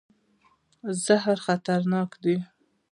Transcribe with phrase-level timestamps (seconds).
[1.05, 2.37] زهر خطرناک دی.